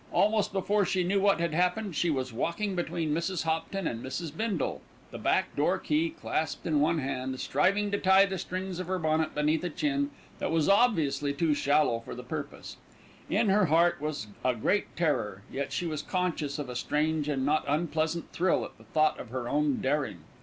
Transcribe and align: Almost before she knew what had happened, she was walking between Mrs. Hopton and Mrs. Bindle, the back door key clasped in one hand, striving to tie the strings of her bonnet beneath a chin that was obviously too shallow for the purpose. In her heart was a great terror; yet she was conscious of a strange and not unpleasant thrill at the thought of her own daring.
Almost 0.11 0.51
before 0.51 0.83
she 0.83 1.03
knew 1.03 1.21
what 1.21 1.39
had 1.39 1.53
happened, 1.53 1.95
she 1.95 2.09
was 2.09 2.33
walking 2.33 2.75
between 2.75 3.13
Mrs. 3.13 3.43
Hopton 3.43 3.85
and 3.85 4.03
Mrs. 4.03 4.35
Bindle, 4.35 4.81
the 5.11 5.19
back 5.19 5.55
door 5.55 5.77
key 5.77 6.09
clasped 6.09 6.65
in 6.65 6.79
one 6.79 6.97
hand, 6.97 7.39
striving 7.39 7.91
to 7.91 7.99
tie 7.99 8.25
the 8.25 8.39
strings 8.39 8.79
of 8.79 8.87
her 8.87 8.97
bonnet 8.97 9.35
beneath 9.35 9.63
a 9.63 9.69
chin 9.69 10.09
that 10.39 10.49
was 10.49 10.67
obviously 10.67 11.33
too 11.33 11.53
shallow 11.53 11.99
for 11.99 12.15
the 12.15 12.23
purpose. 12.23 12.77
In 13.29 13.49
her 13.49 13.67
heart 13.67 14.01
was 14.01 14.25
a 14.43 14.55
great 14.55 14.95
terror; 14.95 15.43
yet 15.51 15.71
she 15.71 15.85
was 15.85 16.01
conscious 16.01 16.57
of 16.57 16.67
a 16.67 16.75
strange 16.75 17.29
and 17.29 17.45
not 17.45 17.63
unpleasant 17.67 18.31
thrill 18.31 18.65
at 18.65 18.79
the 18.79 18.85
thought 18.85 19.19
of 19.19 19.29
her 19.29 19.47
own 19.47 19.81
daring. 19.81 20.23